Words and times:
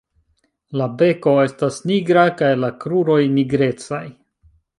La 0.79 0.87
beko 1.01 1.33
estas 1.41 1.77
nigra 1.91 2.25
kaj 2.41 2.49
la 2.63 2.73
kruroj 2.85 3.19
nigrecaj. 3.37 4.03